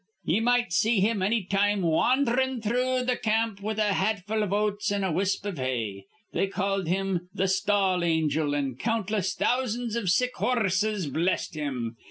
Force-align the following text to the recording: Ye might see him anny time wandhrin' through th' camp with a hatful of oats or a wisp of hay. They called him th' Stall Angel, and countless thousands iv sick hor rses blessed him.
Ye 0.25 0.39
might 0.39 0.73
see 0.73 0.99
him 0.99 1.21
anny 1.21 1.43
time 1.43 1.83
wandhrin' 1.83 2.59
through 2.59 3.05
th' 3.05 3.21
camp 3.21 3.61
with 3.61 3.77
a 3.77 3.93
hatful 3.93 4.41
of 4.41 4.51
oats 4.51 4.91
or 4.91 5.03
a 5.05 5.11
wisp 5.11 5.45
of 5.45 5.59
hay. 5.59 6.05
They 6.33 6.47
called 6.47 6.87
him 6.87 7.29
th' 7.39 7.47
Stall 7.47 8.03
Angel, 8.03 8.55
and 8.55 8.79
countless 8.79 9.35
thousands 9.35 9.95
iv 9.95 10.09
sick 10.09 10.33
hor 10.37 10.55
rses 10.55 11.13
blessed 11.13 11.53
him. 11.53 11.97